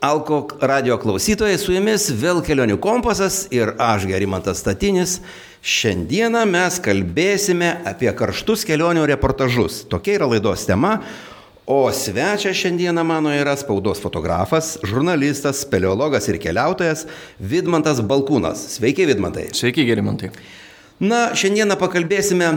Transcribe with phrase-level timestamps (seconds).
[0.00, 5.16] Alko radio klausytojai, su jumis vėl kelionių kompasas ir aš Gerimantas Statinis.
[5.58, 9.80] Šiandieną mes kalbėsime apie karštus kelionių reportažus.
[9.90, 11.00] Tokia yra laidos tema.
[11.66, 17.08] O svečia šiandieną mano yra spaudos fotografas, žurnalistas, speleologas ir keliautojas
[17.42, 18.68] Vidmantas Balkūnas.
[18.78, 19.48] Sveiki, Vidmantai.
[19.50, 20.30] Sveiki, Gerimantai.
[21.02, 22.54] Na, šiandieną pakalbėsime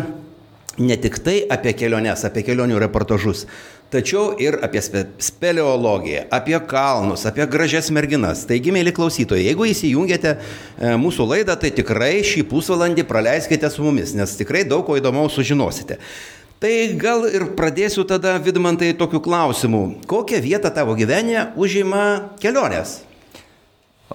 [0.78, 3.48] ne tik tai apie keliones, apie kelionių reportažus,
[3.92, 8.46] tačiau ir apie spe speleologiją, apie kalnus, apie gražias merginas.
[8.50, 14.16] Taigi, mėly klausytojai, jeigu įsijungiate e, mūsų laidą, tai tikrai šį pusvalandį praleiskite su mumis,
[14.18, 16.00] nes tikrai daug ko įdomaus sužinosite.
[16.62, 20.04] Tai gal ir pradėsiu tada, Vidmantai, tokiu klausimu.
[20.10, 22.04] Kokią vietą tavo gyvenime užima
[22.44, 23.00] kelionės?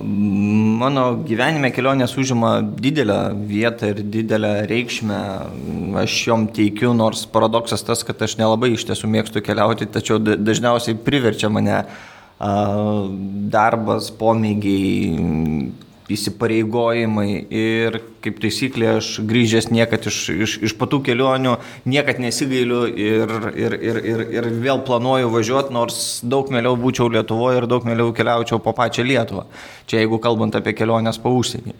[0.01, 5.21] Mano gyvenime kelionės užima didelę vietą ir didelę reikšmę.
[6.03, 10.99] Aš jom teikiu, nors paradoksas tas, kad aš nelabai iš tiesų mėgstu keliauti, tačiau dažniausiai
[11.07, 11.85] priverčia mane
[13.57, 15.17] darbas, pomėgiai,
[16.13, 21.57] įsipareigojimai ir kaip taisyklė aš grįžęs niekad iš, iš, iš patų kelionių,
[21.89, 27.63] niekad nesigailiu ir, ir, ir, ir, ir vėl planuoju važiuoti, nors daug mėliau būčiau Lietuvoje
[27.63, 29.47] ir daug mėliau keliaučiau po pačią Lietuvą.
[29.91, 31.75] Čia jeigu kalbant apie keliones po užsienį.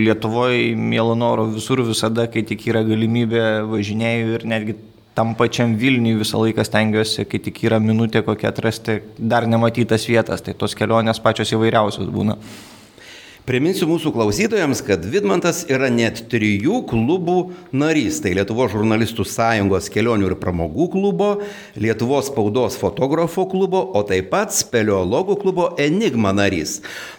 [0.00, 4.78] Lietuvoje, mėlo noro, visur visada, kai tik yra galimybė, važinėjau ir netgi
[5.14, 10.42] tam pačiam Vilniui visą laiką stengiuosi, kai tik yra minutė kokia atrasti dar nematytas vietas,
[10.42, 12.38] tai tos kelionės pačios įvairiausios būna.
[13.50, 17.34] Priminsiu mūsų klausytojams, kad Vidmantas yra net trijų klubų
[17.74, 18.20] narys.
[18.22, 21.30] Tai Lietuvo žurnalistų sąjungos kelionių ir pramogų klubo,
[21.74, 26.76] Lietuvos spaudos fotografo klubo, o taip pat speleologų klubo Enigma narys.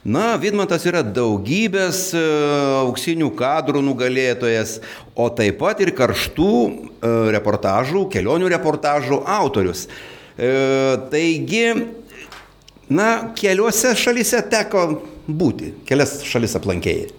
[0.08, 2.24] Na, Vidmantas yra daugybės e,
[2.86, 4.78] auksinių kadrų nugalėtojas,
[5.20, 9.90] o taip pat ir karštų e, reportažų, kelionių reportažų autorius.
[10.40, 10.56] E,
[11.12, 11.66] taigi,
[12.92, 14.86] na, keliuose šalyse teko
[15.28, 15.72] būti?
[15.88, 17.10] Kelias šalis aplankėjai.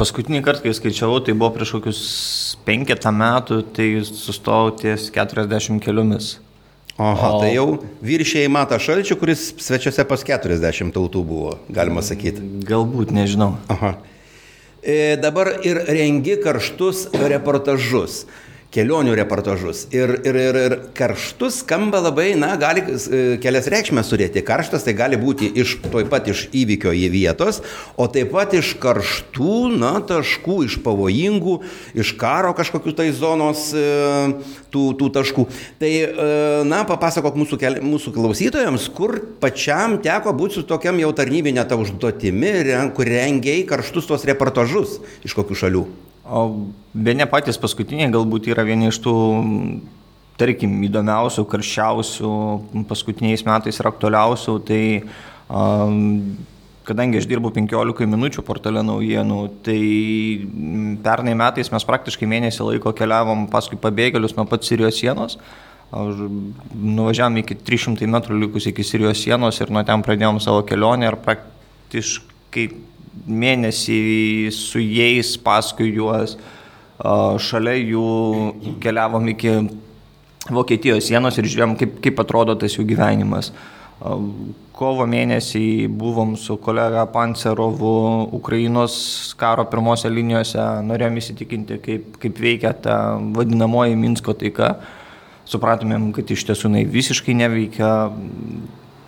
[0.00, 2.02] Paskutinį kartą, kai skaičiavau, tai buvo prieš kokius
[2.64, 6.38] penketą metų, tai sustojau ties 40 keliomis.
[6.98, 7.40] Aha, o...
[7.42, 7.66] tai jau
[8.02, 12.42] viršiai Mata Šalčių, kuris svečiuose pas 40 tautų buvo, galima sakyti.
[12.66, 13.52] Galbūt, nežinau.
[13.70, 13.92] Aha.
[14.82, 18.24] E, dabar ir rengi karštus reportažus
[18.74, 19.86] kelionių reportažus.
[19.94, 24.42] Ir, ir, ir, ir karštus skamba labai, na, gali e, kelias reikšmės turėti.
[24.44, 27.62] Karštas tai gali būti iš toj pat iš įvykio į vietos,
[27.96, 31.54] o taip pat iš karštų, na, taškų, iš pavojingų,
[31.96, 33.86] iš karo kažkokių tai zonos e,
[34.74, 35.46] tų, tų taškų.
[35.80, 36.28] Tai, e,
[36.68, 41.80] na, papasakok mūsų, keli, mūsų klausytojams, kur pačiam teko būti su tokiam jau tarnybinė ta
[41.80, 42.52] užduotimi,
[42.96, 45.86] kur rengiai karštus tos reportažus iš kokių šalių.
[46.28, 46.42] O
[46.92, 49.14] be ne patys paskutiniai galbūt yra vieni iš tų,
[50.40, 52.32] tarkim, įdomiausių, karščiausių,
[52.90, 54.56] paskutiniais metais ir aktualiausių.
[54.68, 54.82] Tai
[55.48, 56.02] um,
[56.88, 59.78] kadangi aš dirbu 15 minučių portale naujienų, tai
[61.04, 65.38] pernai metais mes praktiškai mėnesį laiko keliavom paskui pabėgėlius nuo pat Sirijos sienos.
[65.88, 71.16] Nuvažiavom iki 300 metrų likus iki Sirijos sienos ir nuo ten pradėjom savo kelionę ir
[71.24, 72.68] praktiškai
[73.26, 74.00] mėnesį
[74.54, 76.36] su jais, paskui juos,
[77.48, 78.06] šalia jų
[78.82, 79.58] keliavom iki
[80.48, 83.50] Vokietijos sienos ir žiūrėjom, kaip, kaip atrodo tas jų gyvenimas.
[84.78, 88.94] Kovo mėnesį buvom su kolega Pancerovu Ukrainos
[89.36, 94.76] karo pirmose linijose, norėjom įsitikinti, kaip, kaip veikia ta vadinamoji Minsko taika.
[95.48, 97.90] Supratomėm, kad iš tiesų jinai visiškai neveikia,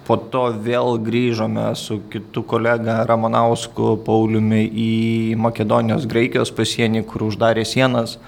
[0.06, 4.90] Po to vėl grįžome su kitu kolega Ramanausku Pauliumi į
[5.38, 8.18] Makedonijos Graikijos pasienį, kur uždarė sienas.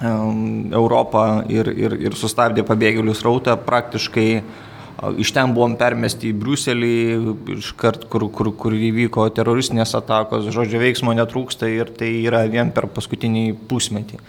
[0.00, 3.56] Europą ir, ir, ir sustabdė pabėgėlių srautą.
[3.66, 4.28] Praktiškai
[5.20, 6.92] iš ten buvom permesti į Briuselį,
[7.56, 12.88] iškart, kur, kur, kur įvyko teroristinės atakos, žodžio veiksmo netrūksta ir tai yra vien per
[12.92, 14.20] paskutinį pusmetį.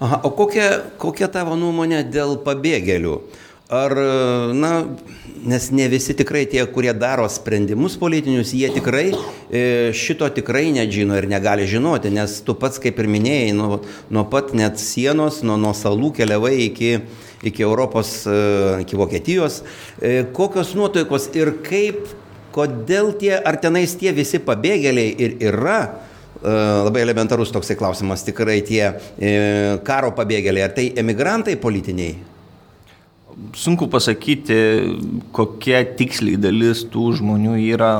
[0.00, 0.68] Aha, o kokia,
[1.00, 3.18] kokia tavo nuomonė dėl pabėgėlių?
[3.70, 3.92] Ar,
[4.50, 4.70] na,
[5.46, 9.60] nes ne visi tikrai tie, kurie daro sprendimus politinius, jie tikrai e,
[9.94, 13.78] šito tikrai nežino ir negali žinoti, nes tu pats, kaip ir minėjai, nuo,
[14.10, 16.90] nuo pat net sienos, nuo, nuo salų keliavai iki,
[17.46, 18.40] iki Europos, e,
[18.82, 19.60] iki Vokietijos.
[20.02, 22.10] E, kokios nuotaikos ir kaip,
[22.50, 25.82] kodėl tie, ar tenais tie visi pabėgėliai ir yra,
[26.40, 28.86] labai elementarus toksai klausimas, tikrai tie
[29.84, 32.16] karo pabėgėliai, ar tai emigrantai politiniai?
[33.56, 34.58] Sunku pasakyti,
[35.36, 37.92] kokia tiksliai dalis tų žmonių yra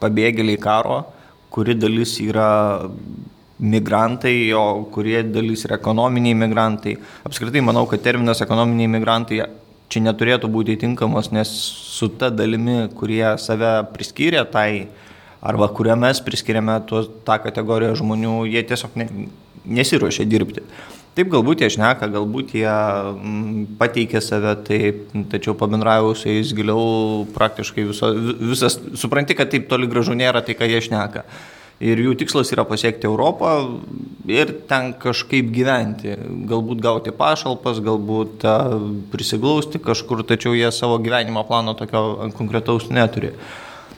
[0.00, 1.02] pabėgėliai karo,
[1.50, 2.50] kuri dalis yra
[3.60, 6.96] migrantai, o kurie dalis yra ekonominiai migrantai.
[7.28, 9.42] Apskritai manau, kad terminas ekonominiai migrantai
[9.90, 14.86] čia neturėtų būti tinkamos, nes su ta dalimi, kurie save priskyrė tai,
[15.42, 19.08] arba kurią mes priskiriame tuos, tą kategoriją žmonių, jie tiesiog ne,
[19.66, 20.64] nesiuošia dirbti.
[21.10, 27.24] Taip, galbūt jie šneka, galbūt jie m, pateikia save taip, tačiau pabendravau su jais giliau,
[27.34, 31.24] praktiškai viso, visas, supranti, kad taip toli gražu nėra tai, ką jie šneka.
[31.80, 33.54] Ir jų tikslas yra pasiekti Europą
[34.28, 36.12] ir ten kažkaip gyventi.
[36.46, 38.44] Galbūt gauti pašalpas, galbūt
[39.10, 43.32] prisiglausti kažkur, tačiau jie savo gyvenimo plano tokio konkretaus neturi.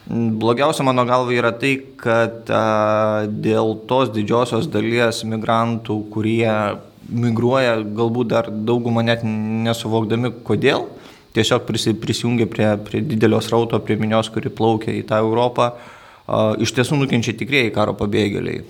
[0.06, 6.54] Blogiausia mano galva yra tai, kad a, dėl tos didžiosios dalies migrantų, kurie
[7.08, 10.86] migruoja, galbūt dar daugumą net nesuvokdami kodėl,
[11.36, 15.72] tiesiog prisijungia prie, prie didelio srauto, prie minios, kuri plaukia į tą Europą,
[16.62, 18.62] iš tiesų nukenčia tikrieji karo pabėgėliai.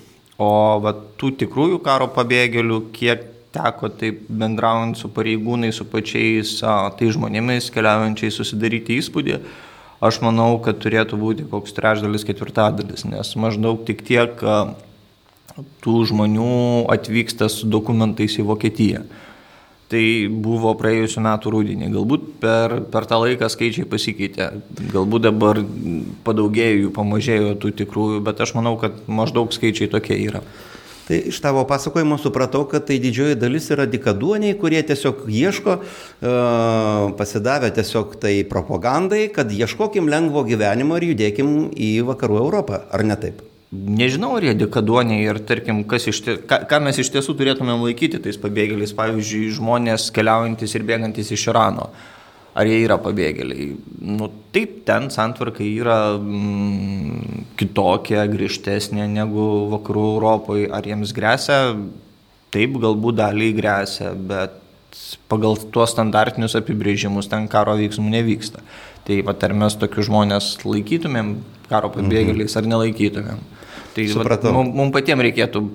[0.42, 0.48] O
[0.82, 7.68] va, tų tikrųjų karo pabėgėlių, kiek teko taip bendraujant su pareigūnai, su pačiais tai žmonėmis
[7.74, 9.36] keliaujančiais susidaryti įspūdį,
[10.02, 14.40] aš manau, kad turėtų būti koks trečdalis, ketvirtadalis, nes maždaug tik tiek
[15.84, 19.04] tų žmonių atvyksta su dokumentais į Vokietiją.
[19.92, 20.04] Tai
[20.44, 21.90] buvo praėjusiu metu rūdinį.
[21.92, 24.48] Galbūt per, per tą laiką skaičiai pasikeitė.
[24.94, 25.60] Galbūt dabar
[26.24, 30.40] padaugėjo jų, pamažėjo tų tikrųjų, bet aš manau, kad maždaug skaičiai tokie yra.
[31.02, 36.34] Tai iš tavo pasakojimo supratau, kad tai didžioji dalis yra dikaduoniai, kurie tiesiog ieško, e,
[37.18, 43.18] pasidavę tiesiog tai propagandai, kad ieškokim lengvo gyvenimo ir judėkim į vakarų Europą, ar ne
[43.18, 43.42] taip?
[43.72, 48.36] Nežinau, ar jie dekaduoniai ir, tarkim, iš ką, ką mes iš tiesų turėtumėm laikyti tais
[48.36, 51.86] pabėgėliais, pavyzdžiui, žmonės keliaujantis ir bėgantis iš Irano.
[52.52, 53.70] Ar jie yra pabėgėliai?
[54.04, 60.68] Nu, taip, ten santvarkai yra mm, kitokia, griežtesnė negu vakarų Europoje.
[60.68, 61.62] Ar jiems grėsia?
[62.52, 64.60] Taip, galbūt daliai grėsia, bet
[65.32, 68.60] pagal tuos standartinius apibrėžimus ten karo veiksmų nevyksta.
[69.08, 71.38] Tai pat ar mes tokius žmonės laikytumėm
[71.72, 73.40] karo pabėgėliais ar nelaikytumėm.
[73.96, 74.06] Tai
[74.52, 75.66] mums mum patiems reikėtų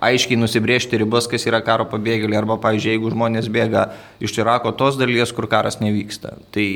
[0.00, 3.84] aiškiai nusibriežti ribas, kas yra karo pabėgėliai, arba, pavyzdžiui, jeigu žmonės bėga
[4.22, 6.66] iš Irako tos dalies, kur karas nevyksta, tai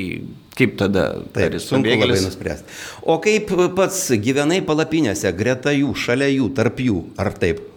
[0.59, 1.09] kaip tada?
[1.35, 2.19] Taip, sunku pabėgėlis...
[2.19, 2.79] labai nuspręsti.
[3.07, 7.69] O kaip pats gyvenai palapinėse, greta jų, šalia jų, tarp jų, ar taip?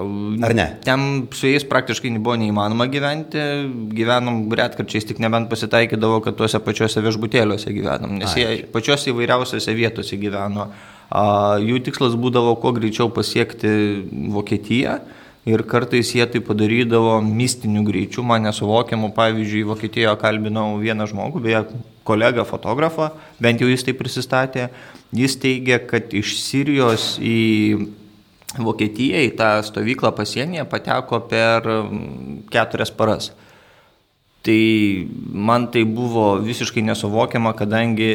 [0.00, 0.66] Ar ne?
[0.86, 3.40] Ten su jais praktiškai buvo neįmanoma gyventi,
[3.96, 8.44] gyvenom retkarčiais, tik nebent pasitaikydavo, kad tuose pačiuose viešbutėliuose gyvenom, nes Ai.
[8.44, 10.68] jie pačiuose įvairiausiose vietose gyveno.
[10.70, 13.70] A, jų tikslas būdavo kuo greičiau pasiekti
[14.30, 15.00] Vokietiją
[15.48, 19.10] ir kartais jie tai padarydavo mistiniu greičiu, man nesuvokiamu.
[19.16, 21.64] Pavyzdžiui, Vokietijoje kalbinau vieną žmogų, beje,
[22.04, 23.10] kolegą fotografą,
[23.40, 24.68] bent jau jis tai prisistatė.
[25.16, 27.90] Jis teigia, kad iš Sirijos į
[28.58, 31.66] Vokietija į tą stovyklą pasienyje pateko per
[32.50, 33.30] keturias paras.
[34.42, 34.60] Tai
[35.30, 38.10] man tai buvo visiškai nesuvokiama, kadangi,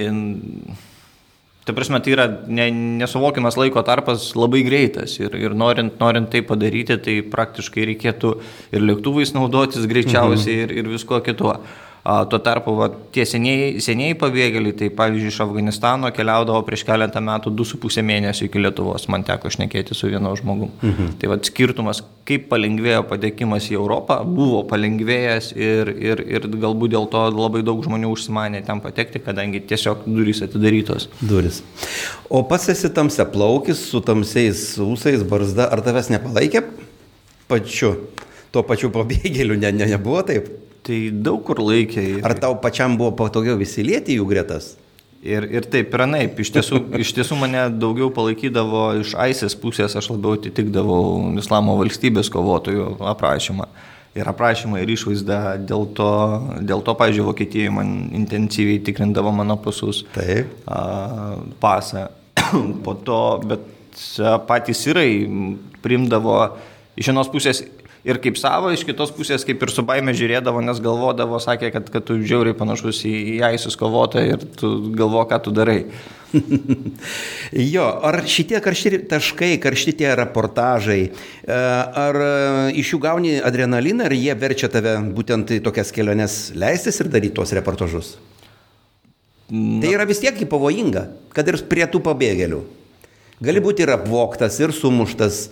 [1.65, 2.67] ta prasme, tai yra ne,
[3.01, 8.35] nesuvokiamas laiko tarpas labai greitas ir, ir norint, norint tai padaryti, tai praktiškai reikėtų
[8.75, 10.63] ir lėktuvais naudotis greičiausiai mhm.
[10.67, 11.57] ir, ir visko kituo.
[12.05, 17.49] Tuo tarpu va, tie seniai, seniai pabėgėliai, tai pavyzdžiui iš Afganistano keliaudavo prieš keletą metų
[17.57, 20.67] 2,5 mėnesių iki Lietuvos, man teko šnekėti su vienu žmogu.
[20.83, 21.15] Mhm.
[21.17, 27.09] Tai va skirtumas, kaip palengvėjo patekimas į Europą, buvo palengvėjęs ir, ir, ir galbūt dėl
[27.09, 31.09] to labai daug žmonių užsimanė ten patekti, kadangi tiesiog durys atidarytos.
[31.25, 31.63] Duris.
[32.29, 36.67] O pats esi tamsia plaukis su tamsiais ūsais, barzda, ar tavęs nepalaikė
[37.49, 37.95] pačiu?
[38.53, 40.53] Tuo pačiu pabėgėliu ne, ne, nebuvo taip?
[40.85, 42.05] Tai daug kur laikė.
[42.25, 44.75] Ar tau pačiam buvo patogiau įsilieti jų gretas?
[45.25, 46.37] Ir, ir taip ir anaip.
[46.37, 52.29] Iš tiesų, iš tiesų mane daugiau palaikydavo iš AISės pusės, aš labiau atitikdavau Islamo valstybės
[52.33, 53.65] kovotojų aprašymą.
[54.15, 56.11] Ir aprašymą ir išvaizdą, dėl to,
[56.63, 60.05] dėl to pažiūrėjau, Vokietijoje man intensyviai tikrindavo mano pasus.
[60.13, 60.53] Taip.
[60.69, 60.83] A,
[61.59, 62.05] pasą.
[62.85, 63.65] po to, bet
[64.47, 65.09] patys sirai
[65.83, 66.37] primdavo
[66.95, 67.63] iš vienos pusės
[68.05, 71.89] ir kaip savo, iš kitos pusės kaip ir su baime žiūrėdavo, nes galvodavo, sakė, kad,
[71.93, 75.79] kad tu žiauriai panašus į, į Aisus kovotoją ir tu galvo, ką tu darai.
[77.75, 81.57] jo, ar šitie karšti taškai, karšti tie reportažai, e,
[82.05, 82.31] ar e,
[82.81, 87.37] iš jų gauni adrenaliną, ar jie verčia tave būtent į tokias keliones leistis ir daryti
[87.39, 88.15] tuos reportažus?
[89.49, 89.81] Na.
[89.81, 92.63] Tai yra vis tiek pavojinga, kad ir prie tų pabėgėlių.
[93.45, 95.49] Gali būti ir apvoktas, ir sumuštas,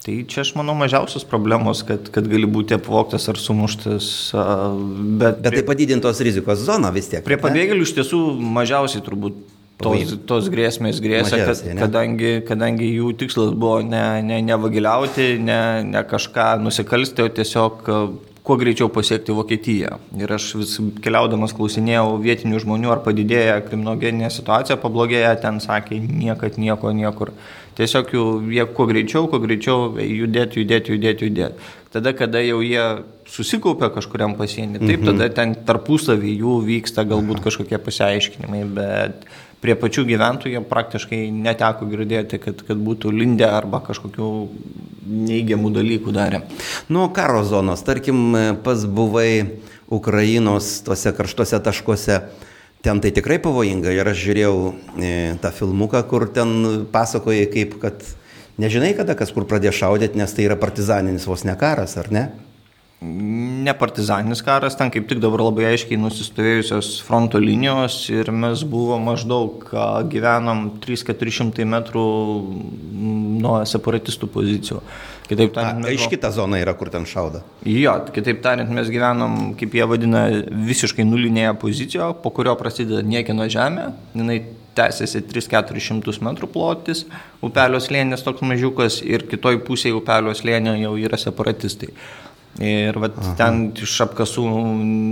[0.00, 4.06] Tai čia aš manau mažiausios problemos, kad, kad gali būti apvoktas ar sumuštas.
[4.32, 7.24] Bet, bet tai padidintos rizikos zona vis tiek.
[7.26, 9.36] Prie pabėgėlių iš tiesų mažiausiai turbūt
[9.84, 15.60] tos, tos grėsmės grėsia, kad, kadangi, kadangi jų tikslas buvo ne, ne, ne vagiliauti, ne,
[15.88, 17.86] ne kažką nusikalsti, o tiesiog
[18.50, 19.98] kuo greičiau pasiekti Vokietiją.
[20.18, 26.56] Ir aš vis keliaudamas klausinėjau vietinių žmonių, ar padidėja kriminogeninė situacija, pablogėja, ten sakė, niekad
[26.60, 27.34] nieko, niekur.
[27.80, 31.70] Tiesiog jų, jie kuo greičiau, kuo greičiau judėti, judėti, judėti, judėti.
[31.90, 32.82] Tada, kada jau jie
[33.30, 35.06] susikaupia kažkuriam pasienį, taip, mhm.
[35.08, 39.24] tada ten tarpusavį jų vyksta galbūt kažkokie pasiaiškinimai, bet
[39.60, 44.28] prie pačių gyventojų praktiškai neteko girdėti, kad, kad būtų lindę arba kažkokių
[45.30, 46.44] neigiamų dalykų darė.
[46.92, 49.60] Nu, karo zonos, tarkim, pas buvai
[49.90, 52.20] Ukrainos tuose karštuose taškuose.
[52.80, 54.54] Ten tai tikrai pavojinga ir aš žiūrėjau
[54.96, 55.10] e,
[55.42, 58.04] tą filmuką, kur ten pasakoja, kaip, kad
[58.60, 62.30] nežinai kada kas kur pradėjo šaudyti, nes tai yra partizaninis vos ne karas, ar ne?
[63.00, 68.98] ne partizaninis karas, ten kaip tik dabar labai aiškiai nusistovėjusios fronto linijos ir mes buvo
[69.00, 69.64] maždaug,
[70.12, 72.04] gyvenom 3-400 metrų
[73.40, 74.82] nuo separatistų pozicijų.
[75.30, 75.92] Kitaip tariant, mes...
[75.94, 77.44] Aiški ta zona yra, kur ten šauda.
[77.68, 80.24] Jo, kitaip tariant, mes gyvenom, kaip jie vadina,
[80.70, 84.40] visiškai nulinėje pozicijoje, po kurio prasideda niekino žemė, jinai
[84.78, 87.04] tęsiasi 3-400 metrų plotis,
[87.46, 91.92] upelio slėnis toks mažiukas ir kitoj pusėje upelio slėnio jau yra separatistai.
[92.60, 94.42] Ir vat, ten iš apkasų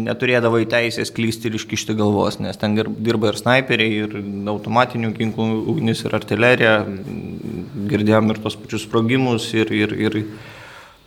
[0.05, 4.17] neturėdavo teisės klysti ir iškišti galvos, nes ten dirba ir snaiperiai, ir
[4.52, 6.75] automatinių ginklų ugnis, ir artilerija,
[7.88, 10.19] girdėjom ir tos pačius sprogimus, ir, ir, ir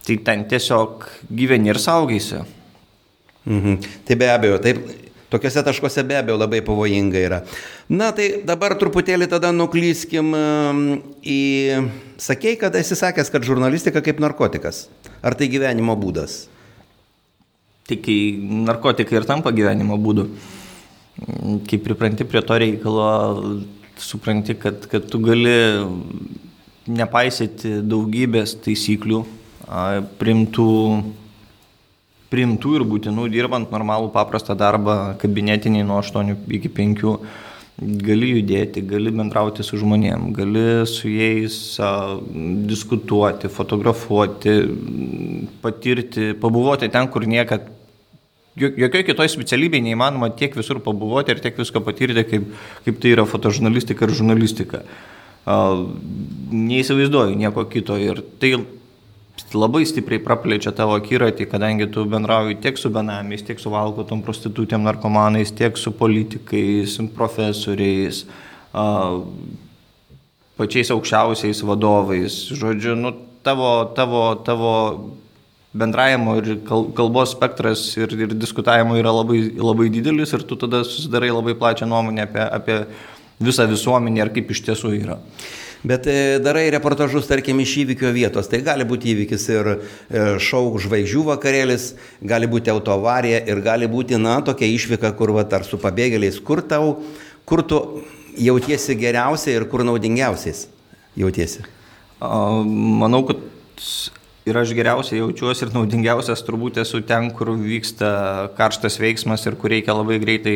[0.08, 2.42] tai ten tiesiog gyveni ir saugaisi.
[3.46, 3.78] Mhm.
[4.08, 4.82] Tai be abejo, taip,
[5.32, 7.42] Tokiuose taškuose be abejo labai pavojinga yra.
[7.88, 10.34] Na tai dabar truputėlį tada nuklyskim
[11.24, 11.42] į...
[12.22, 14.86] Sakėjai, kad esi sakęs, kad žurnalistika kaip narkotikas.
[15.24, 16.44] Ar tai gyvenimo būdas?
[17.88, 18.18] Tik kai
[18.68, 20.28] narkotikai ir tampa gyvenimo būdu.
[21.70, 23.08] Kai pripranti prie to reikalo,
[24.02, 25.56] supranti, kad, kad tu gali
[26.92, 29.24] nepaisyti daugybės taisyklių,
[30.20, 30.70] primtų
[32.32, 37.08] priimtų ir būtinų dirbant normalų paprastą darbą kabinetinį nuo 8 iki 5
[37.82, 42.18] gali judėti, gali bendrauti su žmonėm, gali su jais a,
[42.70, 44.58] diskutuoti, fotografuoti,
[45.64, 47.66] patirti, pabuvoti ten, kur niekad,
[48.60, 52.52] jokioje kitoje specialybėje neįmanoma tiek visur pabuvoti ir tiek visko patirti, kaip,
[52.86, 54.84] kaip tai yra fotožurnalistika ir žurnalistika.
[55.50, 55.58] A,
[56.54, 58.60] neįsivaizduoju nieko kito ir tai
[59.54, 64.84] labai stipriai praplečia tavo akiratį, kadangi tu bendrauji tiek su benamiais, tiek su valgotom prostitutėm,
[64.88, 68.26] narkomanais, tiek su politikais, profesoriais,
[70.60, 72.38] pačiais aukščiausiais vadovais.
[72.58, 74.74] Žodžiu, nu, tavo, tavo, tavo
[75.74, 81.32] bendravimo ir kalbos spektras ir, ir diskutavimo yra labai, labai didelis ir tu tada susidarai
[81.32, 82.78] labai plačią nuomonę apie, apie
[83.42, 85.18] visą visuomenę ir kaip iš tiesų yra.
[85.84, 88.50] Bet e, darai reportažus, tarkim, iš įvykio vietos.
[88.52, 89.78] Tai gali būti įvykis ir e,
[90.38, 91.88] šau žvaigždžių vakarėlis,
[92.22, 96.62] gali būti autoavarija ir gali būti, na, tokia išvyka, kur va, ar su pabėgėliais, kur
[96.62, 97.00] tau,
[97.50, 97.82] kur tu
[98.38, 100.68] jautiesi geriausiai ir kur naudingiausiais
[101.18, 101.66] jautiesi.
[102.22, 103.42] Manau, kad
[104.46, 109.74] ir aš geriausiai jaučiuosi ir naudingiausias turbūt esu ten, kur vyksta karštas veiksmas ir kur
[109.74, 110.56] reikia labai greitai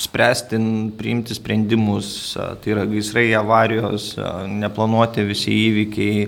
[0.00, 0.58] spręsti,
[0.98, 4.14] priimti sprendimus, tai yra gaisrai, avarijos,
[4.50, 6.26] neplanuoti visi įvykiai,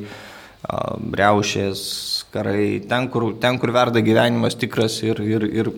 [1.16, 1.82] reušės,
[2.34, 5.70] karai, ten kur, ten, kur verda gyvenimas tikras ir, ir, ir,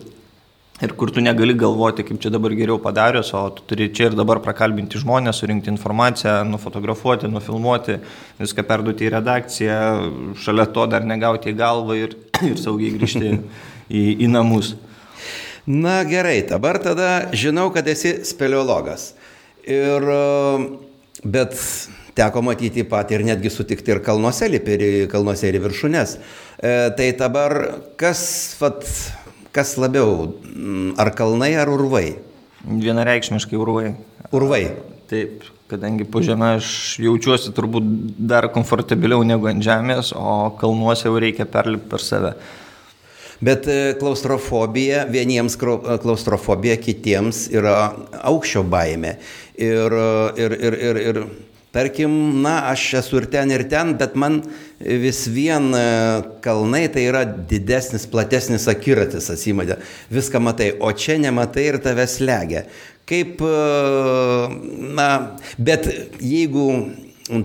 [0.81, 4.17] ir kur tu negali galvoti, kaip čia dabar geriau padarius, o tu turi čia ir
[4.17, 7.99] dabar prakalbinti žmonės, surinkti informaciją, nufotografuoti, nufilmuoti,
[8.41, 9.79] viską perduoti į redakciją,
[10.41, 12.17] šalia to dar negauti į galvą ir,
[12.49, 13.35] ir saugiai grįžti
[13.89, 14.75] į, į namus.
[15.69, 19.11] Na gerai, dabar tada žinau, kad esi speleologas.
[19.69, 20.01] Ir,
[21.21, 21.53] bet
[22.17, 26.15] teko matyti pat ir netgi sutikti ir kalnuose, lipi kalnuose ir viršūnės.
[26.57, 27.53] E, tai dabar
[28.01, 28.23] kas,
[28.57, 28.81] vat,
[29.53, 30.31] kas labiau,
[30.97, 32.17] ar kalnai, ar urvai?
[32.65, 33.91] Vienareikšmiškai urvai.
[34.33, 34.63] Urvai.
[35.09, 41.21] Taip, kadangi po žemę aš jaučiuosi turbūt dar komfortabiliau negu ant žemės, o kalnuose jau
[41.21, 42.33] reikia perlipti per save.
[43.39, 47.75] Bet e, klaustrofobija, vieniems e, klaustrofobija, kitiems yra
[48.27, 49.15] aukščio baime.
[49.55, 50.09] Ir, e,
[50.43, 51.19] ir, ir, ir, ir
[51.71, 52.11] tarkim,
[52.43, 54.41] na, aš esu ir ten, ir ten, bet man
[54.79, 55.69] vis vien
[56.43, 59.77] kalnai tai yra didesnis, platesnis akiratis, atsimatė.
[60.11, 62.65] Viską matai, o čia nematai ir tave slegia.
[63.09, 63.39] Kaip,
[64.97, 65.07] na,
[65.57, 65.87] bet
[66.21, 66.65] jeigu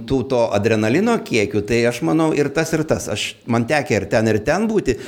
[0.09, 3.07] tų to adrenalino kiekių, tai aš manau ir tas, ir tas.
[3.13, 4.99] Aš, man tekia ir ten, ir ten būti.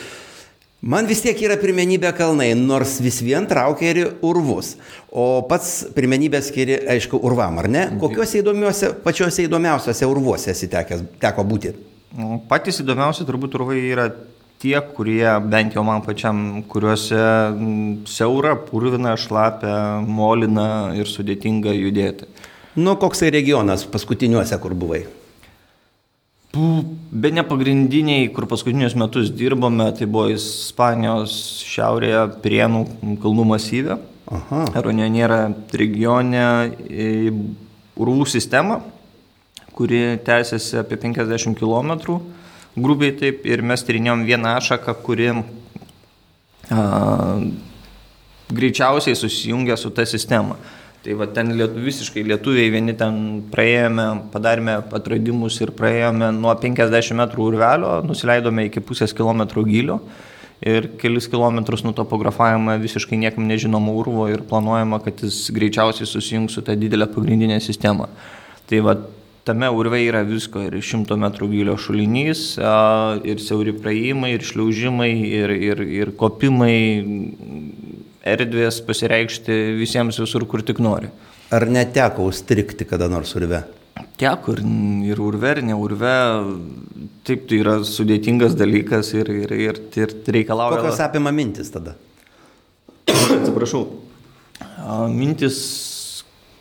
[0.87, 4.77] Man vis tiek yra pirmenybė kalnai, nors vis vien traukia ir urvus.
[5.11, 7.83] O pats pirmenybę skiri, aišku, urvam, ar ne?
[7.99, 11.75] Kokiuose įdomiuose, pačiuose įdomiausiuose urvuose esi tekęs, teko būti?
[12.15, 14.07] Nu, patys įdomiausi turbūt urvai yra
[14.63, 17.19] tie, kurie bent jau man pačiam, kuriuose
[18.07, 19.77] siaura, purvina, šlapia,
[20.07, 22.31] molina ir sudėtinga judėti.
[22.79, 25.03] Nu, koks tai regionas paskutiniuose, kur buvai?
[26.57, 31.35] Be ne pagrindiniai, kur paskutinius metus dirbome, tai buvo Ispanijos
[31.69, 32.83] šiaurėje Prienų
[33.23, 33.97] kalnų masyvė.
[34.83, 35.41] Ronioniera
[35.79, 36.45] regione
[37.97, 38.81] urvų sistema,
[39.77, 42.19] kuri tęsiasi apie 50 km,
[42.77, 46.81] grubiai taip, ir mes tyrinėjom vieną atšaką, kuri a,
[48.51, 50.57] greičiausiai susijungia su ta sistema.
[51.07, 53.19] Tai va ten lietu, visiškai lietuviai vieni ten
[53.53, 60.01] praėjome, padarėme atradimus ir praėjome nuo 50 metrų urvelio, nusileidome iki pusės kilometro gylio
[60.67, 66.67] ir kelis kilometrus nutopografavome visiškai niekam nežinomo urvo ir planuojama, kad jis greičiausiai susijungs su
[66.67, 68.09] tą didelę pagrindinę sistemą.
[68.67, 68.97] Tai va
[69.47, 75.55] tame urve yra visko ir 100 metrų gylio šulinys, ir siauri praėjimai, ir šliaužimai, ir,
[75.55, 76.75] ir, ir kopimai,
[78.27, 81.11] erdvės pasireikšti visiems visur, kur tik nori.
[81.55, 83.63] Ar neteko užstrikti kada nors urve?
[84.21, 84.63] Teko ir,
[85.13, 86.15] ir urve, ir ne urve.
[87.27, 90.81] Taip, tai yra sudėtingas dalykas ir, ir, ir, ir reikalauja.
[90.83, 91.97] Kokios apima mintis tada?
[93.07, 93.85] Atsiprašau.
[95.13, 95.61] Mintis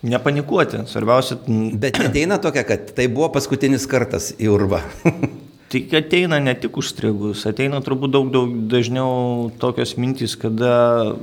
[0.06, 1.40] nepanikuoti, svarbiausia.
[1.80, 4.82] Bet ateina tokia, kad tai buvo paskutinis kartas į urvą.
[5.66, 11.16] Tai ateina ne tik užstrigus, ateina turbūt daug, daug dažniau tokios mintys, kada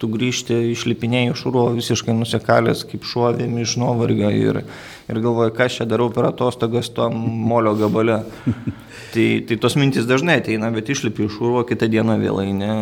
[0.00, 4.62] tu grįžti išlipinėjai iš uro visiškai nusikalęs kaip šuovėmi iš nuovargio ir,
[5.04, 7.18] ir galvoji, ką čia darau per atostogas tom
[7.50, 8.22] molio gabale.
[9.12, 12.72] tai, tai tos mintys dažnai ateina, bet išlipi iš uro kitą dieną vėlai, ne?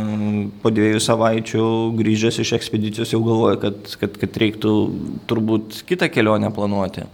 [0.62, 1.66] Po dviejų savaičių
[1.98, 4.78] grįžęs iš ekspedicijos jau galvoji, kad, kad, kad reiktų
[5.26, 7.10] turbūt kitą kelionę planuoti.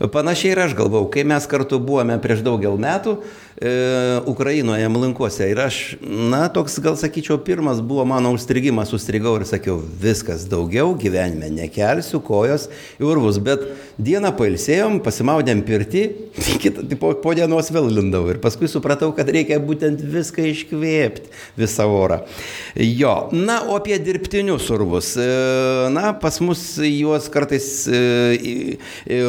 [0.00, 3.18] Panašiai ir aš galvau, kai mes kartu buvome prieš daugel metų
[3.60, 9.46] e, Ukrainoje, Mlinkuose ir aš, na, toks gal sakyčiau, pirmas buvo mano užstrigimas, užstrigau ir
[9.48, 12.68] sakiau, viskas daugiau gyvenime nekelsiu kojos
[13.00, 13.66] į urvus, bet
[14.00, 16.06] dieną pailsėjom, pasimaudėm pirti,
[16.62, 21.88] kitą, po, po dienos vėl lindau ir paskui supratau, kad reikia būtent viską iškvėpti, visą
[21.90, 22.22] orą.
[22.80, 25.14] Jo, na, o apie dirbtinius urvus.
[25.20, 25.26] E,
[25.92, 28.00] na, pas mus juos kartais e,
[29.06, 29.20] e,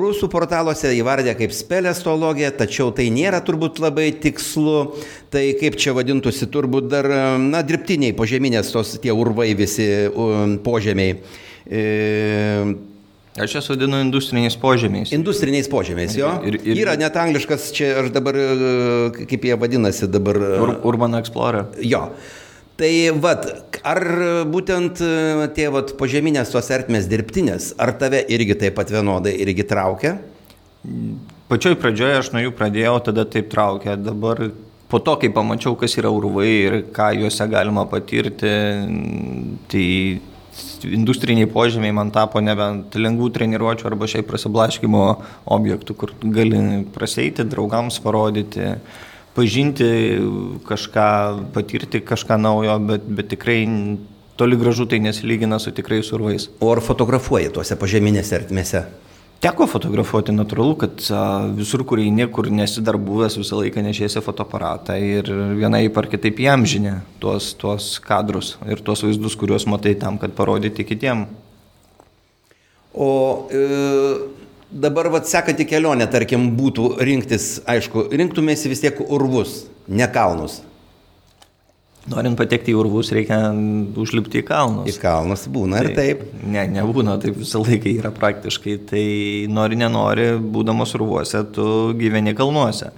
[0.00, 4.94] rusų portaluose įvardė kaip spelestologija, tačiau tai nėra turbūt labai tikslu.
[5.34, 7.08] Tai kaip čia vadintųsi, turbūt dar,
[7.42, 9.88] na, dirbtiniai požeminės tos tie urvai visi
[10.64, 11.16] požemiai.
[11.66, 11.82] E,
[13.34, 15.10] Aš jas vadinu industriniais požemiais.
[15.16, 16.28] Industriniais požemiais, jo.
[16.46, 20.38] Ir, ir, yra net angliškas, čia aš dabar, e, kaip jie vadinasi dabar.
[20.62, 21.72] Ur, Urban Explorer.
[21.82, 22.04] Jo.
[22.78, 23.48] Tai vad,
[23.86, 24.00] ar
[24.50, 29.66] būtent e, tie vat, požeminės tos ertmės dirbtinės, ar tave irgi taip pat vienodai irgi
[29.66, 30.14] traukia?
[31.48, 33.98] Pačioj pradžioje aš nuo jų pradėjau, tada taip traukia.
[34.00, 34.46] Dabar
[34.88, 38.52] po to, kai pamačiau, kas yra urvai ir ką juose galima patirti,
[39.68, 39.88] tai
[40.84, 45.04] industriniai požemiai man tapo nebent lengvų treniruočio arba šiaip prasiblaškimo
[45.56, 48.74] objektų, kur gali praseiti, draugams parodyti
[49.34, 49.86] pažinti
[50.68, 51.08] kažką,
[51.54, 53.64] patirti kažką naujo, bet, bet tikrai
[54.38, 56.48] toli gražu tai nesilygina su tikrais urvais.
[56.60, 58.84] O ar fotografuoji tuose pažeminėse ertmėse?
[59.42, 61.02] Teko fotografuoti, natūralu, kad
[61.58, 66.40] visur, kur eini, kur nesi dar buvęs, visą laiką nešiesi fotoaparatą ir vienai par kitaip
[66.40, 71.26] jam žinia tuos, tuos kadrus ir tuos vaizdus, kuriuos matai tam, kad parodyti kitiem.
[72.94, 73.10] O
[73.50, 73.64] e,
[74.70, 80.60] dabar vat sekanti kelionė, tarkim, būtų rinktis, aišku, rinktumėsi vis tiek urvus, ne kalnus.
[82.12, 83.38] Norint patekti į urvus, reikia
[84.00, 84.88] užlipti į kalnus.
[84.92, 86.24] Į kalnus būna tai, ir taip.
[86.44, 88.76] Ne, nebūna, taip visą laiką yra praktiškai.
[88.90, 89.04] Tai
[89.56, 92.92] nori, nenori, būdamas urvuose, tu gyveni kalnuose.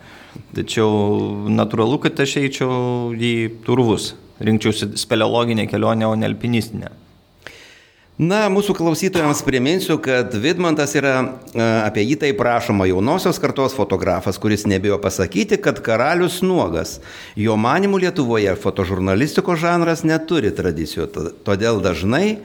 [0.56, 3.34] Tačiau natūralu, kad aš eičiau į
[3.66, 4.14] turvus.
[4.42, 6.90] Rinkčiausi speleologinę kelionę, o ne alpinistinę.
[8.16, 14.38] Na, mūsų klausytojams priminsiu, kad Vidmantas yra e, apie jį taip prašoma jaunosios kartos fotografas,
[14.40, 16.94] kuris nebėjo pasakyti, kad karalius nuogas.
[17.36, 21.10] Jo manimų Lietuvoje fotožurnalistikos žanras neturi tradicijų,
[21.44, 22.38] todėl dažnai,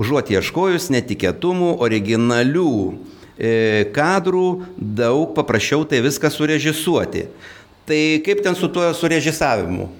[0.00, 4.48] užuot ieškojus netikėtumų, originalių e, kadrų,
[4.80, 7.28] daug paprasčiau tai viską surežisuoti.
[7.84, 9.92] Tai kaip ten su tuo surežisavimu?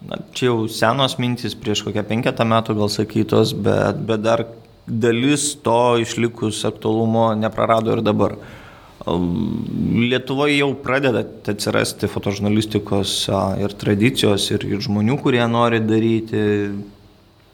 [0.00, 4.46] Na, čia jau senos mintys prieš kokią penketą metų gal sakytos, bet, bet dar
[4.88, 8.38] dalis to išlikus aktualumo neprarado ir dabar.
[9.04, 13.12] Lietuvoje jau pradeda atsirasti fotožurnalistikos
[13.60, 16.42] ir tradicijos, ir, ir žmonių, kurie nori daryti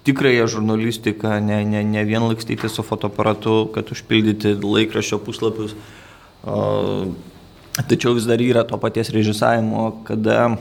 [0.06, 5.74] tikrąją žurnalistiką, ne, ne, ne vien lakstyti su fotoaparatu, kad užpildyti laikraščio puslapius.
[7.90, 10.54] Tačiau vis dar yra to paties režisavimo, kada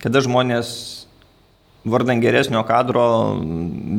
[0.00, 0.70] kada žmonės
[1.84, 3.02] vardan geresnio kadro,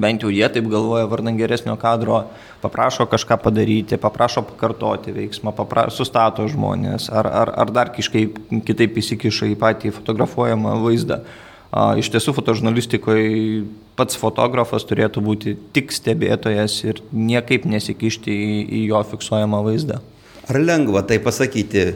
[0.01, 2.23] bent jau jie taip galvoja, vardan geresnio kadro,
[2.61, 8.99] paprašo kažką padaryti, paprašo pakartoti veiksmą, papra, sustato žmonės, ar, ar, ar dar kažkaip kitaip
[9.01, 11.23] įsikiša į patį fotografuojamą vaizdą.
[11.71, 13.63] A, iš tiesų, fotožurnalistikoje
[13.95, 20.01] pats fotografas turėtų būti tik stebėtojas ir niekaip nesikišti į, į jo fiksuojamą vaizdą.
[20.51, 21.93] Ar lengva tai pasakyti?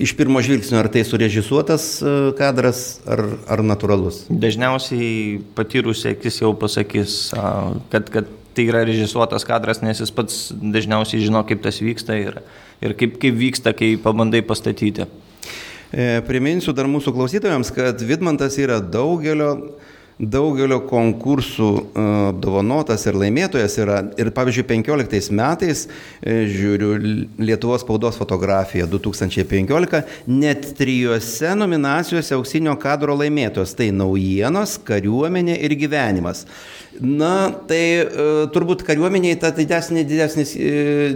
[0.00, 4.24] Iš pirmo žvilgsnio, ar tai surežisuotas e, kadras, ar, ar natūralus?
[4.32, 7.16] Dažniausiai patyrusi akis jau pasakys,
[7.92, 12.40] kad, kad tai yra režisuotas kadras, nes jis pats dažniausiai žino, kaip tas vyksta ir,
[12.82, 15.06] ir kaip, kaip vyksta, kai pabandai pastatyti.
[15.90, 19.52] E, priminsiu dar mūsų klausytojams, kad Vidmantas yra daugelio
[20.20, 24.00] daugelio konkursų e, apdovanotas ir laimėtojas yra.
[24.20, 25.86] Ir pavyzdžiui, 15 metais,
[26.20, 26.92] e, žiūriu,
[27.40, 33.74] Lietuvos spaudos fotografija 2015, net trijose nominacijose auksinio kadro laimėtojas.
[33.78, 36.44] Tai naujienos, kariuomenė ir gyvenimas.
[37.00, 40.44] Na, tai e, turbūt kariuomeniai tą didesnį, didesnį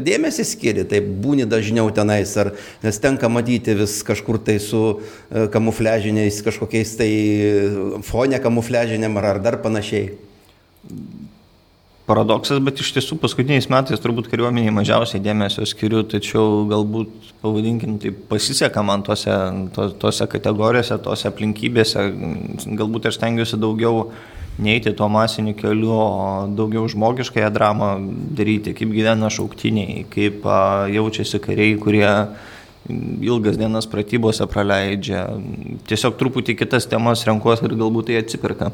[0.06, 4.80] dėmesį skiria, tai būni dažniau tenais, ar nes tenka matyti vis kažkur tai su
[5.52, 7.10] kamufležiniais, kažkokiais tai
[8.06, 8.40] fonė
[8.94, 10.12] kamufležiniam ar, ar dar panašiai.
[12.04, 17.08] Paradoksas, bet iš tiesų paskutiniais metais turbūt kariuomeniai mažiausiai dėmesio skiriu, tačiau galbūt,
[17.40, 19.32] pavadinkim, tai pasiseka man tose,
[19.72, 22.04] to, tose kategorijose, tose aplinkybėse,
[22.76, 24.10] galbūt aš stengiuosi daugiau
[24.60, 27.88] neiti tuo masiniu keliu, o daugiau žmogiškąją dramą
[28.36, 32.10] daryti, kaip gyvena šauktiniai, kaip a, jaučiasi kariai, kurie
[32.88, 35.26] ilgas dienas pratybose praleidžia.
[35.88, 38.70] Tiesiog truputį kitas temas renkuosi ir galbūt tai atsipirka.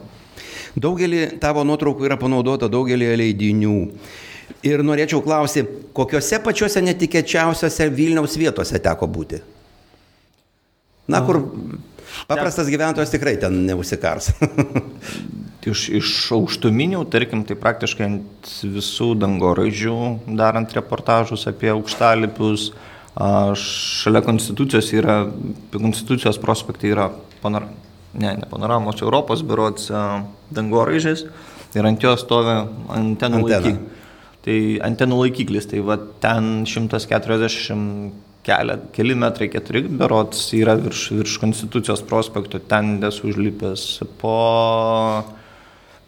[0.78, 3.76] Daugelį tavo nuotraukų yra panaudota daugelį leidinių.
[4.66, 9.40] Ir norėčiau klausyti, kokiuose pačiuose netikėčiausiose Vilniaus vietose teko būti?
[11.10, 11.40] Na, kur
[12.28, 14.30] paprastas gyventojas tikrai ten neusikars.
[15.70, 19.96] iš, iš aukštuminių, tarkim, tai praktiškai ant visų dangoraižių,
[20.38, 22.70] darant reportažus apie aukštalipius,
[23.60, 25.22] šalia konstitucijos yra,
[25.74, 27.10] konstitucijos prospektai yra
[27.42, 27.68] panor,
[28.14, 29.90] ne, ne panoramos Europos biurots
[30.54, 31.26] dangoraižės
[31.76, 32.56] ir ant jos stovi
[32.96, 33.98] antenų laikiklis.
[34.40, 34.56] Tai
[34.86, 38.12] antenų laikiklis, tai va ten 140
[38.46, 43.84] kelia, keli metrai, keturi berots yra virš, virš konstitucijos prospekto, ten esu užlipęs
[44.22, 44.36] po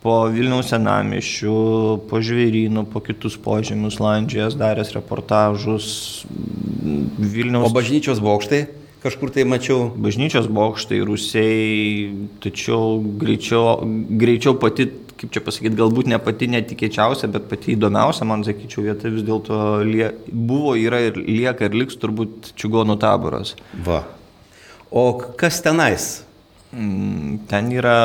[0.02, 1.56] po Vilniaus senamišių,
[2.10, 5.86] po žvėrynų, po kitus požemius landžijas, daręs reportažus.
[6.82, 7.68] Vilniaus...
[7.70, 8.64] O bažnyčios bokštai?
[9.02, 9.88] Kažkur tai mačiau.
[9.98, 12.10] Bažnyčios bokštai, rusiai,
[12.42, 13.82] tačiau greičiau,
[14.18, 14.88] greičiau pati,
[15.18, 19.82] kaip čia pasakyti, galbūt ne pati netikėčiausia, bet pati įdomiausia, man sakyčiau, vieta vis dėlto
[19.86, 20.10] lie...
[20.26, 23.54] buvo, yra ir lieka ir liks turbūt čigonų taboras.
[23.86, 24.02] Va.
[24.90, 25.06] O
[25.38, 26.10] kas tenais?
[26.74, 27.98] Mm, ten yra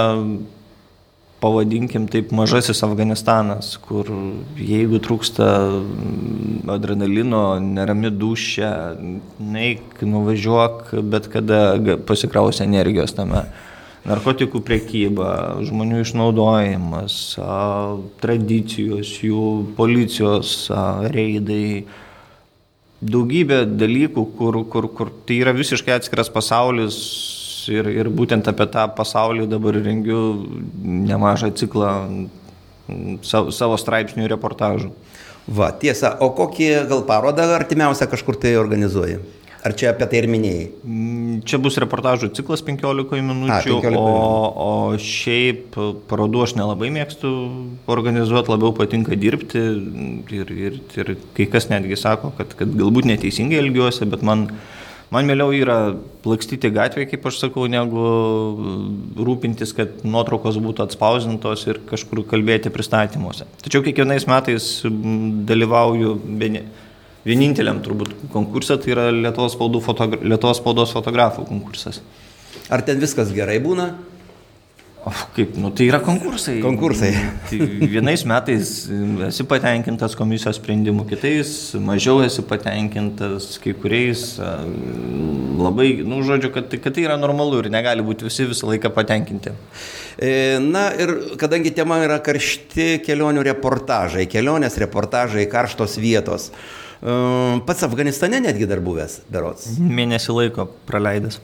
[1.39, 4.09] pavadinkim taip, mažasis Afganistanas, kur
[4.57, 5.47] jeigu trūksta
[6.73, 8.71] adrenalino, nerami dušė,
[9.39, 11.61] neik, nuvažiuok, bet kada
[12.09, 13.45] pasikrausi energijos tame.
[14.07, 15.29] Narkotikų priekyba,
[15.67, 17.15] žmonių išnaudojimas,
[18.21, 20.69] tradicijos, jų policijos
[21.11, 21.83] reidai,
[23.03, 27.01] daugybė dalykų, kur, kur, kur tai yra visiškai atskiras pasaulis,
[27.71, 30.21] ir, ir būtent apie tą pasaulį dabar rengiu
[31.07, 31.91] nemažą ciklą
[33.25, 34.91] savo, savo straipsnių ir reportažų.
[35.47, 39.21] Va, tiesa, o kokį gal parodą artimiausią kažkur tai organizuoji?
[39.65, 40.65] Ar čia apie tai ir minėjai?
[40.85, 44.01] Mm, čia bus reportažų ciklas 15 minučių, A, 15 minučių.
[44.03, 45.75] O, o šiaip
[46.07, 47.31] parodų aš nelabai mėgstu
[47.91, 49.63] organizuoti, labiau patinka dirbti
[50.37, 54.47] ir, ir, ir kai kas netgi sako, kad, kad galbūt neteisingai elgiuosi, bet man
[55.07, 55.93] Man mieliau yra
[56.25, 58.01] plakstyti gatvėje, kaip aš sakau, negu
[59.15, 63.47] rūpintis, kad nuotraukos būtų atspausintos ir kažkur kalbėti pristatymuose.
[63.63, 64.67] Tačiau kiekvienais metais
[65.47, 66.65] dalyvauju vieni,
[67.27, 72.01] vieninteliam turbūt konkursą, tai yra Lietuvos, fotogra Lietuvos spaudos fotografų konkursas.
[72.67, 73.93] Ar ten viskas gerai būna?
[75.07, 76.57] O kaip, nu tai yra konkursai.
[76.59, 77.13] Konkursai.
[77.47, 78.71] Tai vienais metais
[79.27, 84.25] esi patenkintas komisijos sprendimu, kitais mažiau esi patenkintas, kai kuriais
[85.61, 89.55] labai, nu žodžiu, kad, kad tai yra normalu ir negali būti visi visą laiką patenkinti.
[90.19, 90.33] E,
[90.65, 96.51] na ir kadangi tema yra karšti kelionių reportažai, kelionės reportažai, karštos vietos.
[96.51, 97.19] E,
[97.69, 99.77] pats Afganistane netgi dar buvęs, berots.
[99.79, 101.39] Mėnesį laiko praleidęs.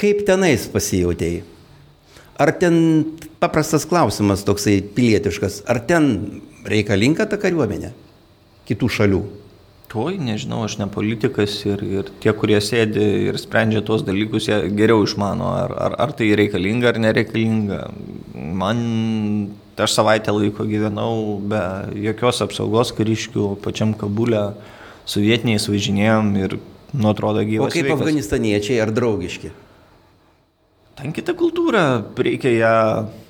[0.00, 1.50] Kaip tenais pasijautėjai?
[2.40, 2.76] Ar ten
[3.38, 7.92] paprastas klausimas toksai pilietiškas, ar ten reikalinga ta kariuomenė
[8.68, 9.22] kitų šalių?
[9.94, 14.56] Oi, nežinau, aš ne politikas ir, ir tie, kurie sėdi ir sprendžia tuos dalykus, jie
[14.74, 17.78] geriau išmano, ar, ar, ar tai reikalinga ar nereikalinga.
[18.34, 18.80] Man,
[19.78, 21.62] aš savaitę laiko gyvenau be
[22.08, 24.48] jokios apsaugos kariškių pačiam Kabulė,
[25.06, 26.58] su vietiniais važinėjom ir,
[26.90, 27.70] nu, atrodo, gyvas.
[27.70, 28.00] O kaip sveikas.
[28.00, 29.54] afganistaniečiai ar draugiški?
[30.94, 32.74] Ten kita kultūra, reikia ją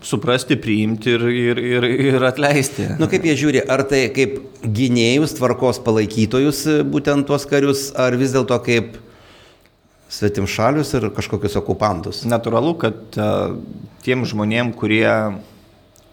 [0.05, 2.91] suprasti, priimti ir, ir, ir, ir atleisti.
[2.91, 6.61] Na nu, kaip jie žiūri, ar tai kaip gynėjus, tvarkos palaikytojus,
[6.93, 8.99] būtent tuos karius, ar vis dėlto kaip
[10.13, 12.21] svetim šalius ir kažkokius okupantus?
[12.29, 13.57] Naturalu, kad uh,
[14.05, 15.09] tiem žmonėm, kurie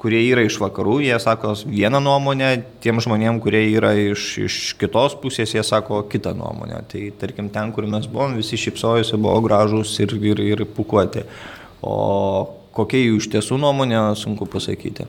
[0.01, 2.49] kurie yra iš vakarų, jie sako vieną nuomonę,
[2.81, 6.81] tiem žmonėm, kurie yra iš, iš kitos pusės, jie sako kitą nuomonę.
[6.89, 11.27] Tai tarkim, ten, kur mes buvom, visi šipsojosi, buvo gražus ir, ir, ir pukuoti.
[11.85, 11.97] O
[12.73, 15.05] kokia jų iš tiesų nuomonė, sunku pasakyti.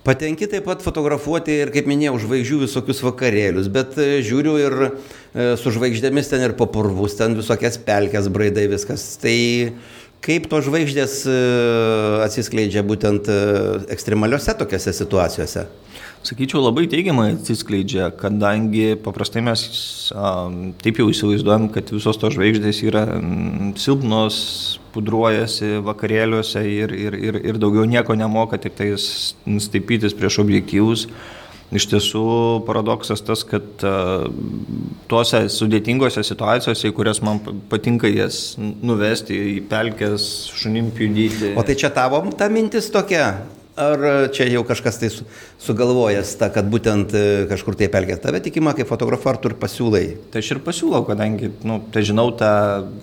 [0.00, 4.90] Patenki taip pat fotografuoti ir, kaip minėjau, žvaigždžių visokius vakarėlius, bet e, žiūriu ir e,
[5.60, 9.04] su žvaigždėmis ten ir papurvus, ten visokias pelkės, braidai, viskas.
[9.20, 9.34] Tai
[10.20, 11.36] Kaip tos žvaigždės e,
[12.26, 13.36] atsiskleidžia būtent e,
[13.94, 15.64] ekstremaliuose tokiuose situacijose?
[16.20, 19.62] Sakyčiau, labai teigiamai atsiskleidžia, kadangi paprastai mes
[20.12, 20.50] a,
[20.84, 23.06] taip jau įsivaizduojam, kad visos tos žvaigždės yra
[23.80, 24.36] silpnos,
[24.92, 29.06] pudruojasi vakarėliuose ir, ir, ir, ir daugiau nieko nemoka, tik tais
[29.64, 31.06] staipytis prieš objektyvus.
[31.70, 32.24] Iš tiesų
[32.66, 34.24] paradoksas tas, kad uh,
[35.10, 37.38] tuose sudėtingose situacijose, į kurias man
[37.70, 40.26] patinka jas nuvesti, į pelkės,
[40.58, 41.54] šunim pjudyti.
[41.54, 43.30] O tai čia tavo ta mintis tokia?
[43.80, 44.02] Ar
[44.34, 45.24] čia jau kažkas tai su,
[45.62, 49.54] sugalvojęs, ta, kad būtent e, kažkur tai pelkės tave tikima kaip fotografą, ar tu ir
[49.62, 50.02] pasiūlai?
[50.32, 52.50] Tai aš ir pasiūlau, kadangi, nu, tai žinau tą,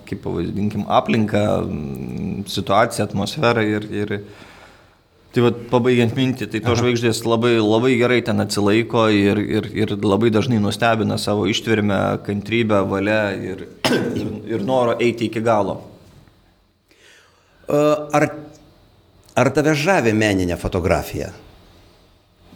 [0.06, 1.42] kaip pavadinkim, aplinką,
[2.52, 4.14] situaciją, atmosferą ir, ir,
[5.28, 9.92] Tai va, pabaigiant mintį, tai to žvaigždės labai, labai gerai ten atsilaiko ir, ir, ir
[10.00, 13.18] labai dažnai nustebina savo ištvirmę, kantrybę, valią
[13.50, 15.82] ir, ir, ir norą eiti iki galo.
[17.68, 18.24] Ar,
[19.36, 21.28] ar tave žavė meninė fotografija?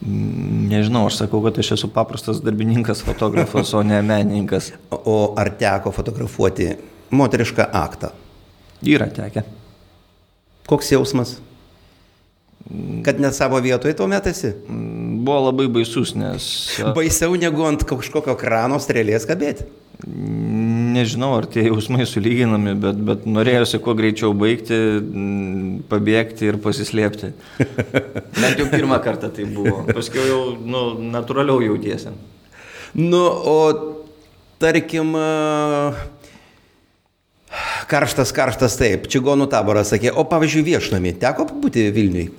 [0.02, 4.72] Nežinau, aš sakau, kad aš esu paprastas darbininkas, fotografas, o ne menininkas.
[5.12, 6.72] O ar teko fotografuoti
[7.10, 8.12] moterišką aktą?
[8.86, 9.42] Yra tekę.
[10.68, 11.36] Koks jausmas?
[13.02, 14.52] Kad net savo vietoje tuo metasi?
[14.68, 16.44] Buvo labai baisus, nes...
[16.96, 19.66] Baisiau negu ant kažkokio krano strėlės kabėti.
[20.02, 24.78] Nežinau, ar tie jausmai sulyginami, bet, bet norėjusi kuo greičiau baigti,
[25.90, 27.30] pabėgti ir pasislėpti.
[28.42, 29.84] Bent jau pirmą kartą tai buvo.
[29.92, 32.14] Paskui jau nu, natūraliau jautiesi.
[32.98, 33.58] Nu, o
[34.62, 35.14] tarkim,
[37.90, 42.30] karštas, karštas taip, čigonų taboras sakė, o pavyzdžiui viešnami, teko būti Vilniui?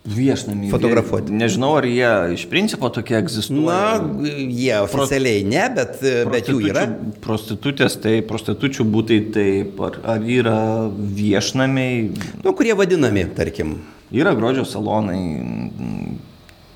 [0.00, 0.70] Viešnamį.
[0.72, 1.34] Fotografuoti.
[1.36, 3.98] Nežinau, ar jie iš principo tokie egzistuoja.
[4.00, 6.00] Na, jie oficialiai ne, bet,
[6.32, 6.86] bet jų yra.
[7.20, 10.56] Prostitutės, tai prostitučių būtai taip, ar, ar yra
[10.88, 12.08] viešnamiai.
[12.40, 13.76] Nu, kurie vadinami, tarkim.
[14.10, 15.20] Yra grožio salonai.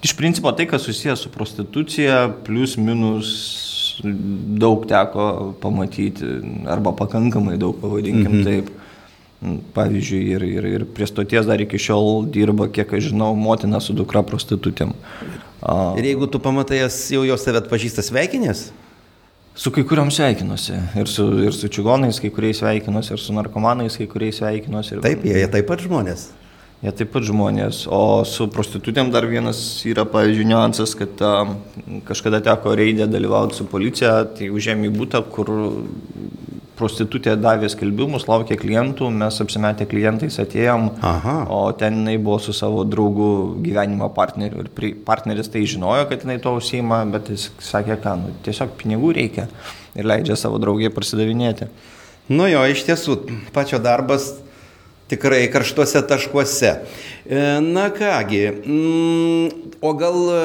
[0.04, 3.32] Iš principo tai, kas susijęs su prostitucija, plus minus
[4.04, 6.28] daug teko pamatyti,
[6.68, 8.44] arba pakankamai daug, pavadinkim mhm.
[8.44, 8.72] taip.
[9.74, 13.92] Pavyzdžiui, ir, ir, ir prie stoties dar iki šiol dirba, kiek aš žinau, motina su
[13.96, 14.94] dukra prostitutėm.
[15.98, 18.70] Ir jeigu tu pamatai, jau jos tave atpažįsta sveikinės?
[19.54, 20.78] Su kai kuriuom sveikinuosi.
[20.98, 24.96] Ir su, ir su čigonais kai kuriais sveikinuosi, ir su narkomanais kai kuriais sveikinuosi.
[24.96, 25.04] Ir...
[25.04, 26.24] Taip, jie, jie taip pat žmonės.
[26.82, 27.84] Jie taip pat žmonės.
[27.86, 31.34] O su prostitutėm dar vienas yra, pavyzdžiui, niuansas, kad a,
[32.08, 35.52] kažkada teko reidė dalyvauti su policija, tai užėmė būtą, kur
[36.78, 41.36] prostitutė davė skelbimus, laukė klientų, mes apsimetę klientais atėjom, Aha.
[41.52, 43.28] o ten jinai buvo su savo draugu
[43.64, 44.64] gyvenimo partneriu.
[44.64, 49.14] Ir partneris tai žinojo, kad jinai to užsima, bet jis sakė, ką, nu, tiesiog pinigų
[49.20, 49.48] reikia
[49.94, 51.70] ir leidžia savo draugiai prasidavinėti.
[52.34, 53.18] Nu jo, iš tiesų,
[53.54, 54.32] pačio darbas
[55.10, 56.72] tikrai karštuose taškuose.
[57.24, 60.42] E, na kągi, mm, o gal e,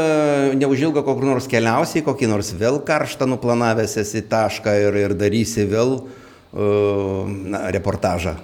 [0.59, 5.97] neužilgo kokur nors keliausiai, kokį nors vėl karštą nuplanavęs esi tašką ir, ir darysi vėl
[5.99, 8.37] uh, na, reportažą.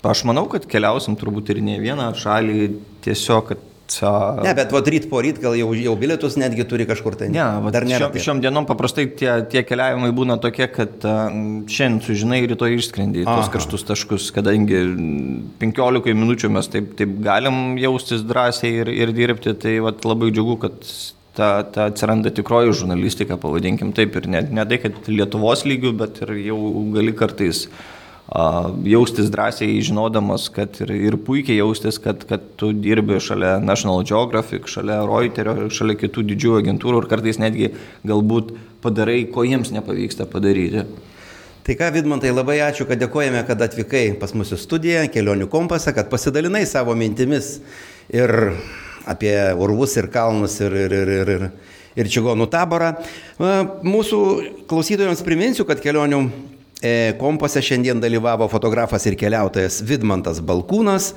[0.00, 2.70] Aš manau, kad keliausim turbūt ir ne vieną šalį,
[3.04, 3.64] tiesiog, kad
[4.44, 7.30] Ne, bet vat ryt po ryt gal jau, jau bilietus netgi turi kažkur tai.
[7.34, 7.98] Ne, dar ne.
[7.98, 11.28] Šiom, šiom dienom paprastai tie, tie keliavimai būna tokie, kad uh,
[11.70, 14.82] šiandien sužinai, rytoj išskrendi į tos karštus taškus, kadangi
[15.62, 20.58] 15 minučių mes taip, taip galim jaustis drąsiai ir, ir dirbti, tai vat, labai džiugu,
[20.62, 20.78] kad
[21.36, 26.22] ta, ta atsiranda tikroji žurnalistika, pavadinkim taip, ir ne, ne tai, kad Lietuvos lygių, bet
[26.26, 26.60] ir jau
[26.94, 27.66] gali kartais
[28.86, 34.68] jaustis drąsiai, žinodamas, kad ir, ir puikiai jaustis, kad, kad tu dirbi šalia National Geographic,
[34.70, 37.72] šalia Reuterio, šalia kitų didžiųjų agentūrų ir kartais netgi
[38.06, 38.52] galbūt
[38.84, 40.84] padarai, ko jiems nepavyksta padaryti.
[41.66, 46.08] Tai ką, Vidmantai, labai ačiū, kad dėkojame, kad atvykai pas mūsų studiją, kelionių kompasą, kad
[46.12, 47.58] pasidalinai savo mintimis
[48.14, 48.54] ir
[49.10, 51.44] apie urvus ir kalnus ir, ir, ir, ir, ir,
[51.98, 52.94] ir čigonų taborą.
[53.82, 54.22] Mūsų
[54.70, 56.22] klausytojams priminsiu, kad kelionių
[56.80, 61.12] E, kompase šiandien dalyvavo fotografas ir keliautojas Vidmantas Balkūnas,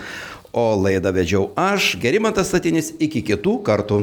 [0.52, 4.02] o laidą vedžiau aš, Gerimantas Statinis, iki kitų kartų.